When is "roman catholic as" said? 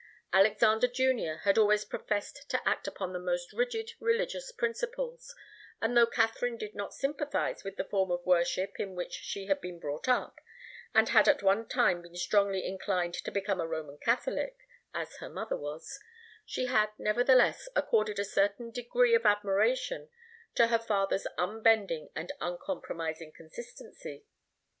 13.67-15.17